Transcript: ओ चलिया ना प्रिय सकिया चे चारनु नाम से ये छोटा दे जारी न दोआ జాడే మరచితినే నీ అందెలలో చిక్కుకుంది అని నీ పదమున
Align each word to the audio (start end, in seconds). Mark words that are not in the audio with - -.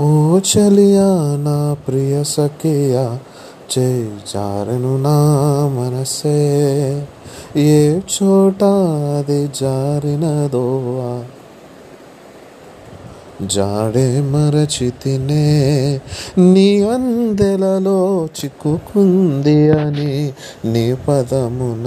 ओ 0.00 0.38
चलिया 0.40 1.06
ना 1.36 1.56
प्रिय 1.86 2.22
सकिया 2.24 3.06
चे 3.70 3.88
चारनु 4.26 4.96
नाम 4.98 5.78
से 6.04 6.34
ये 7.58 7.80
छोटा 8.08 8.70
दे 9.22 9.40
जारी 9.54 10.16
न 10.16 10.30
दोआ 10.52 11.10
జాడే 13.52 14.06
మరచితినే 14.30 15.44
నీ 16.52 16.68
అందెలలో 16.94 18.00
చిక్కుకుంది 18.38 19.60
అని 19.74 20.14
నీ 20.72 20.82
పదమున 21.04 21.76